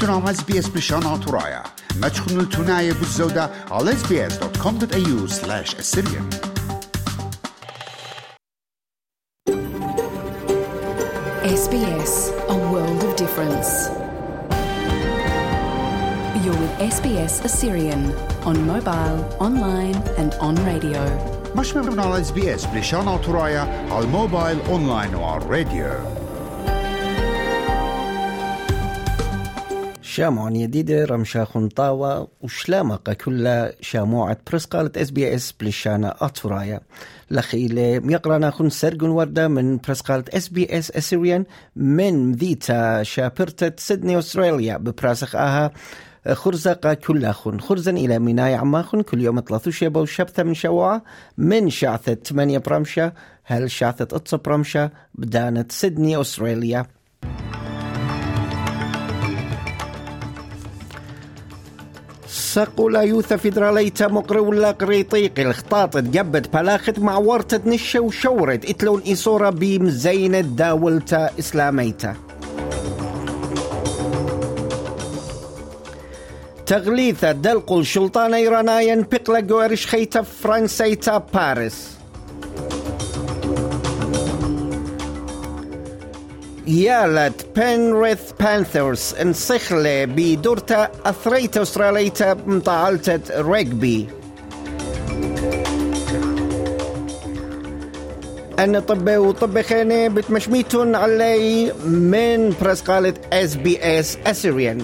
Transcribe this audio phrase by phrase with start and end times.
[0.00, 1.62] تنام اس بي اس بلشان عطرايا
[1.96, 6.26] ما تشخنوا التناية بالزودة على sbs.com.au slash assyrian
[11.62, 12.14] SBS,
[12.54, 13.70] a world of difference.
[16.42, 18.02] You're with SBS Assyrian
[18.48, 21.02] on mobile, online, and on radio.
[21.56, 26.25] مش ممنون على اس بلشان عطرايا على الموبايل اونلاين وعلى الراديو
[30.16, 36.80] شامعون يديدة رمشا خنطاوة وشلامقة كلها شاموعة برسقالة إس بي إس بلشانة أطفرايا
[37.30, 41.44] لخيلة ميقرانا خن سرقن وردة من برسقالة إس بي إس أسيريان
[41.76, 45.72] من ذيتا شابرتة سيدني أستراليا ببراسخ آها.
[46.32, 51.02] خرزقة كلها خن خرزا إلى ميناي عماخن كل يوم ثلاثة شيبة وشبثة من شوعة
[51.38, 53.12] من شعثة ثمانية برمشة
[53.44, 56.86] هل شعثة أتص برمشة بدانة سيدني أستراليا.
[62.56, 68.70] سقولا يوثا فيدراليتا مقري ولا قريطيقي الخطاط تقبت بلاخت مع ورطة نشة وشورت.
[68.70, 72.14] اتلون إيصورة بمزينة داولتا إسلاميتا.
[76.66, 81.95] تغليثة دلقل شلطان إيرانايا بقلا جوارش خيتا فرنسيتا باريس.
[86.66, 94.06] يالت بنريث بانثرز انسخلة بدورتا أثريتا أستراليتا مطالتة ريجبي
[98.58, 104.82] أنا طبي وطبي خيني بتمشميتون علي من برسقالة اس بي اس اسيريان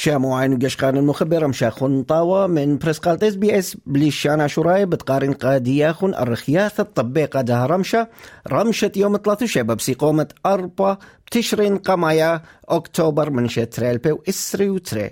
[0.00, 6.14] شامو عين قشقان المخبر مشاخون طاوة من برسقالت اس بي إس بليشانا شراي بتقارن قادياخون
[6.14, 8.08] الرخياثة الطبيقة ده رمشة.
[8.48, 15.10] رمشة يوم ثلاثة شباب سيقومة أربعة بتشرين قمايا أكتوبر من شتريل بيو إسري وتري.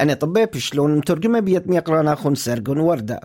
[0.00, 3.20] أنا طبي بشلون مترجمة بيت ميقرانا خون سرقون وردة.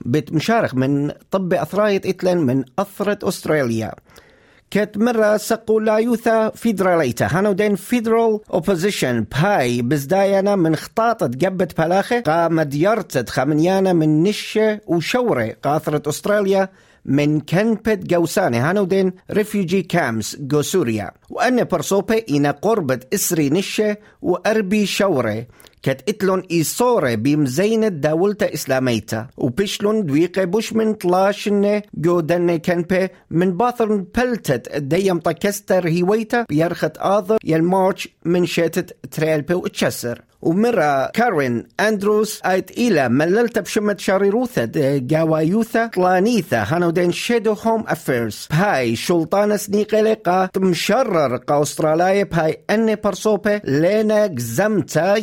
[0.00, 3.92] بيت مشارخ من طب أثراية إتلن من أثرة أستراليا.
[4.74, 12.20] كت مرة سقولا يوثا فيدراليتا هانو دين فيدرال أوبوزيشن باي بزدايانا من خطاطة قبت بلاخة
[12.20, 16.68] قا مديرتت خمنيانا من نشة وشورة قاثرة أستراليا
[17.04, 23.96] من كنبت قوساني هانو دين ريفيوجي كامس جو سوريا وأن برصوبة إنا قربة إسري نشة
[24.22, 25.46] وأربي شورة.
[25.82, 29.26] كت إتلون إيصورة بمزينة دولتا إسلاميتا.
[29.36, 36.46] وبشلون دويقة بوش من طلاشنة جو دنة كنبة من باثرن بلتت ديم طكستر هيويتا.
[36.48, 44.64] بيرخت آذر يالمارش من شاتت تريلبي وتشسر ومرة كارين أندروس آيت إلى مللت بشمة شاريروثة
[44.96, 48.48] جاوا يوثا طلانيثا هانو دين شيدو هوم أفيرز.
[48.50, 55.14] بهاي شلطانة سنيقة قا أستراليا بهاي أني برصوبة لينا جزمتا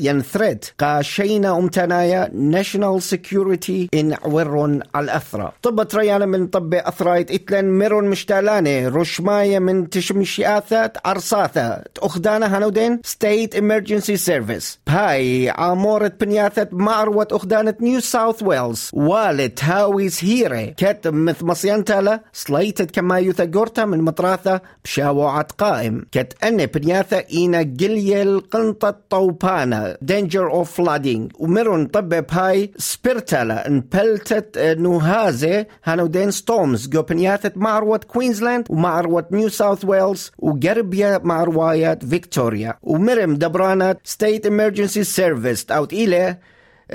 [0.79, 5.51] قا شينا أمتنايا ناشونال سيكيورتي إن عورون على الأثرى.
[5.61, 12.99] طب تريانا من طب أثرايت إتلن ميرون مشتالاني رشماية من تشمشياثة عرصاثة أخدانا هانو دين
[13.03, 20.73] ستيت إمرجنسي سيرفيس بهاي هاي عمورة بنياثة معروة أخدانة نيو ساوث ويلز والد هاويز هيري
[20.77, 28.39] كت مث مصيانتالا سليتت كما يثقرتا من مطراثة بشاوعة قائم كت أن بنياثة إينا قليل
[28.39, 31.35] قنطة طوبانا danger of flooding.
[31.39, 39.49] ومرون طب بهاي سبيرتالا انبلتت نوهازة هانو دين ستومز جو بنياثة معروة كوينزلاند ومعروة نيو
[39.49, 46.36] ساوث ويلز وقربيا معروايات فيكتوريا ومرم دبرانات ستيت emergency سيرفيس أوت إلى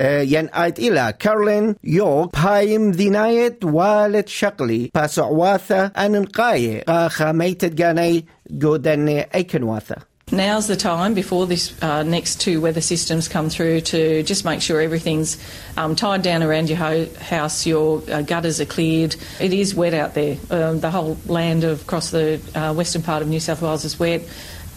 [0.00, 8.24] ين آيت إلى كارلين يوك بايم ذنايت والد شقلي باسعواثة أننقاية قاخا ميتت قاني
[8.62, 9.96] قودن أيكنواثة
[10.32, 14.62] Now's the time before this uh, next two weather systems come through to just make
[14.62, 15.36] sure everything's
[15.76, 19.14] um, tied down around your ho- house, your uh, gutters are cleared.
[19.40, 20.38] It is wet out there.
[20.50, 24.00] Um, the whole land of, across the uh, western part of New South Wales is
[24.00, 24.22] wet.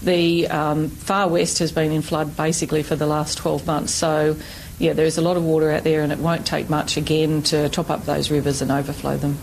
[0.03, 3.93] The um, far west has been in flood basically for the last 12 months.
[3.93, 4.37] So,
[4.79, 7.69] yeah, there's a lot of water out there and it won't take much again to
[7.69, 9.39] top up those rivers and overflow them.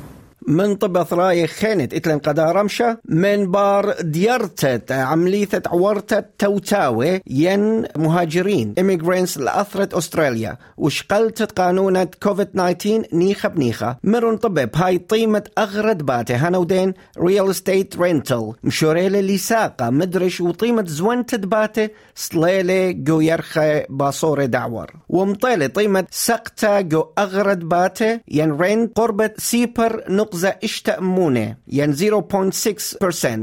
[0.48, 8.74] من طب ثراي خينت إتلن قدا رمشة من بار ديرتت عملية عورتت توتاوي ين مهاجرين
[8.80, 13.98] immigrants لأثرت أستراليا وشقلتت قانونة كوفيد 19 نيخة بنيخة.
[14.04, 21.40] مرون طبب هاي طيمة أغرد باتي هنودين ريال استيت رينتل مشوريلة لساقة مدرش وطيمة زونتت
[21.40, 24.92] باتي سليلة جو يرخى باصورة دعور.
[25.10, 30.04] ومطيلة طيمة سقطة جو أغرد باتي ين رين قربة سيبر
[30.38, 32.06] نقزة إشتأمونة ين 0.6%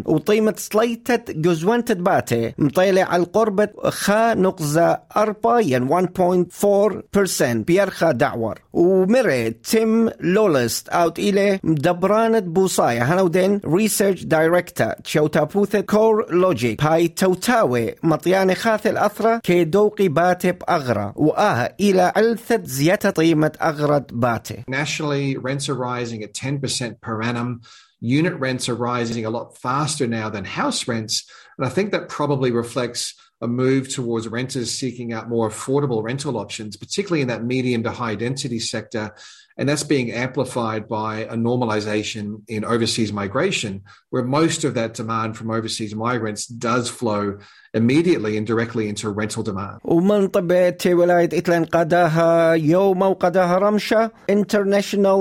[0.07, 8.59] وطيمة سليتت جو زونتت باتي مطيلة على القربة خا نقزة أربا ين 1.4% بيرخى دعور
[8.73, 13.03] ومري تيم لولست اوت إلي مدبرانة بوصايا.
[13.03, 21.13] هنودين ريسيرش دايركتور تشوتابوثة كور لوجيك هاي توتاوي مطيانة خاث الأثرة كي دوقي باتي بأغرى.
[21.17, 27.63] وآها إلى علثة زيادة قيمة أغرد باتي Nationally, rents are rising at 10% per annum.
[28.01, 31.29] Unit rents are rising a lot faster now than house rents.
[31.59, 36.39] And I think that probably reflects a move towards renters seeking out more affordable rental
[36.39, 39.15] options, particularly in that medium to high density sector.
[39.57, 45.37] And that's being amplified by a normalization in overseas migration, where most of that demand
[45.37, 47.39] from overseas migrants does flow
[47.75, 49.79] immediately and directly into rental demand.
[49.85, 54.11] ومن طبيعة ولاية إتلان قداها يوم وقداها رمشة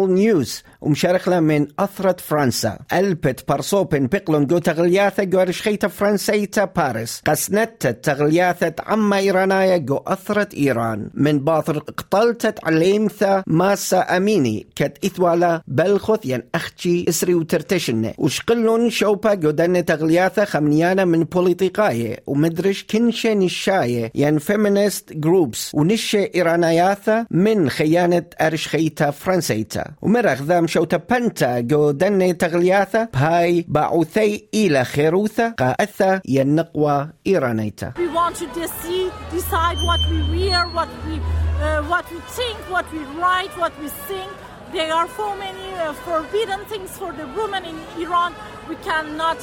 [0.08, 2.78] نيوز ومشارك لها من أثرة فرنسا.
[2.94, 7.22] ألبت برصوبن بقلن جو تغلياثة جو رشخيتا فرنسيتا باريس.
[7.28, 11.10] قسنت تغلياثة عما إيرانايا جو أثرة إيران.
[11.14, 14.68] من باطر قتلتت عليمثا ماسا أميني.
[14.76, 22.24] كت إثوالا بلخث ين أختي إسري وترتشن وشقلن شوبا جو دن تغلياثة خمنيانا من بوليتيقاية.
[22.44, 30.98] ومدرش كنشة نشاية ين فيمينيست جروبس ونشة إيرانياثة من خيانة أرشخيتا فرنسيتا ومرخ ذام شوتا
[30.98, 38.46] بنتا جو دن تغلياثة بهاي باعوثي إلى خيروثة قاثة ين نقوى إيرانيتا We want to
[38.60, 43.72] deci- decide what we wear, what we, uh, what we think, what we write, what
[43.82, 44.30] we sing.
[44.74, 48.32] There are so many uh, forbidden things for the women in Iran.
[48.70, 49.38] We cannot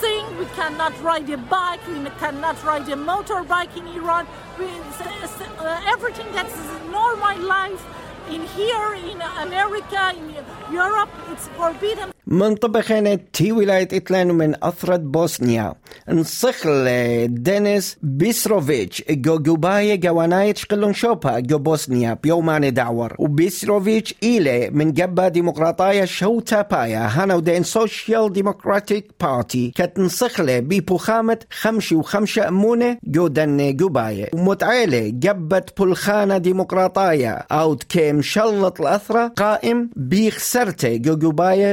[0.00, 4.26] sing, we cannot ride a bike, we cannot ride a motorbike in Iran.
[4.58, 6.56] We, uh, everything that's
[6.90, 7.84] normal life
[8.30, 10.26] in here, in America, in
[10.72, 12.17] Europe, it's forbidden.
[12.30, 15.74] من طبخين تي ولاية إتلان من أثرة بوسنيا.
[16.08, 16.88] نصخل
[17.28, 19.04] دينيس بيسروفيتش.
[19.10, 23.14] جو جوباية جواناية شقلون شوبا جو بوسنيا بيومان دعور.
[23.18, 27.08] وبيسروفيتش إيلي من جبا ديمقراطية شوتا بايا.
[27.12, 29.72] هانا ودين سوشيال ديمقراطيك بارتي.
[29.76, 37.30] كت نصخلة ببخامة خمشي وخمشة أمونة جو دن جوباية ومتعيلة جبت بلخانة ديمقراطية.
[37.30, 39.32] أوت كيم شلط الأثرة.
[39.36, 41.72] قائم بيخسرته جو جوباية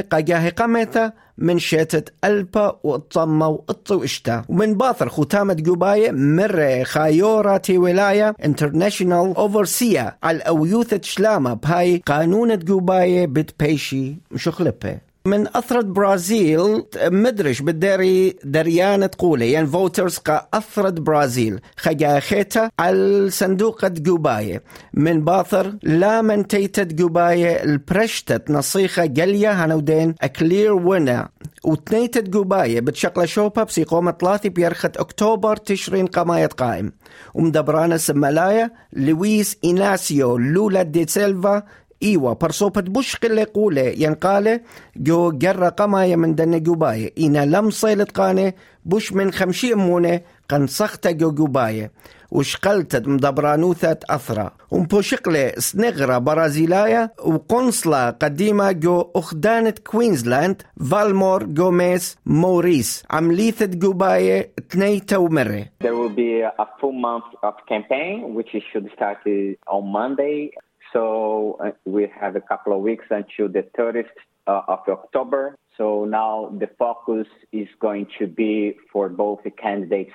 [0.50, 7.78] قاجاه قمته من شتت ألبا والطمة والطو إشتا ومن باثر ختامة جوباية مر خايورة تي
[7.78, 14.98] ولاية انترناشونال اوفرسيا على أويوثة شلامة بهاي قانونة جوباية بتبيشي مشخلبة.
[15.26, 23.86] من أثرة برازيل مدرش بالداري دريانة قولة يعني فوترز قا أثرة برازيل خجاخيتا على صندوق
[23.86, 24.62] جوباية
[24.94, 31.28] من باثر لا من تيتت جوباية البرشتت نصيخة جلية هنودين أكلير وينا
[31.64, 36.92] وتنيتت جوباية بتشقل شوبا بسيقومة ثلاثي بيرخت أكتوبر تشرين قماية قائم.
[37.34, 41.62] ومدبرانا سمالايا لويس إناسيو لولا دي سيلفا
[42.02, 43.82] إيوا برصوبة بوش قلة قولة.
[43.82, 44.60] ينقالة
[44.96, 47.12] جو جرى قماية من دن جوباية.
[47.18, 48.52] إنا لم صيلت قانة
[48.84, 51.90] بوش من خمشي أمونة قن سخت جو جوباية.
[52.30, 63.04] وشقلتت مدبرانوثة أثرة ومبوشقلة سنغرة برازيلايا وقنصلة قديمة جو أخدانة كوينزلاند فالمور جوميس موريس.
[63.10, 69.18] عمليثة جوباية تنيتا ومرة There will be a full month of campaign, which should start
[69.66, 70.50] on Monday.
[70.95, 74.05] So uh, we have a couple of weeks until the 30th
[74.47, 75.57] uh, of October.
[75.77, 80.11] So now the focus is going to be for both the candidates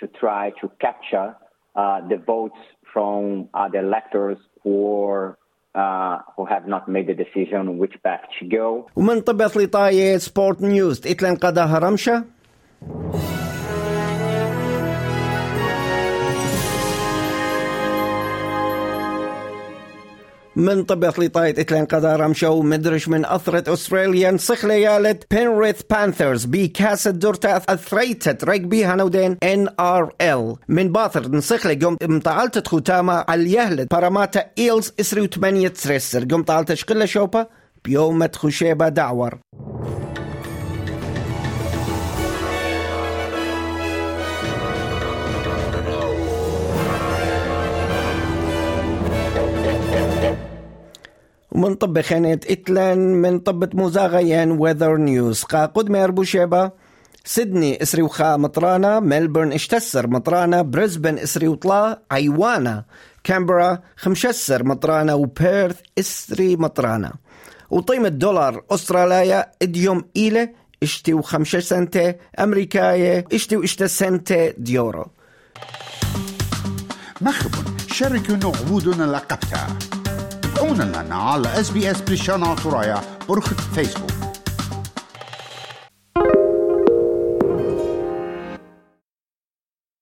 [0.00, 1.36] to try to capture
[1.76, 2.58] uh, the votes
[2.92, 5.38] from other electors who are,
[5.74, 8.86] uh, who have not made the decision which path to go.
[8.96, 12.24] ومن طبط لطاية سبورت نيوز إتلن قداها رمشة
[20.55, 27.11] من طبط لطاية إتلان قدار مشو مدرش من أثرة أستراليا صخ ليالة بينريث بانثرز بكاسة
[27.11, 33.91] دورتا أثريتت رجبي هنودين ان ار ال من باثر نصخ قم مطالت ختامة على يهلت
[33.91, 36.23] باراماتا إيلز إسري وثمانية تريسر.
[36.23, 37.47] قم طالت شقلة شوبا
[37.85, 39.37] بيوم خشيبة دعور.
[51.55, 56.71] ومن طب خانة إتلان من طبة موزاغيان ويذر نيوز قا قد ميربو شيبا
[57.25, 62.85] سيدني إسري وخا مطرانا ملبورن إشتسر مطرانا بريسبن إسري وطلا ايوانا
[63.23, 67.13] كامبرا خمشسر مطرانا وبيرث إسري مطرانا
[67.69, 70.49] وطيمة دولار استراليا إديوم إيلة
[70.83, 75.05] إشتي وخمسة سنتة أمريكاية إشتي واشتا سنتة ديورو.
[77.21, 80.04] مخبون شاركوا نعبودنا لقبتا.
[80.69, 84.14] تابعونا لنا على اس بي اس بريشانا ترايا برخة فيسبوك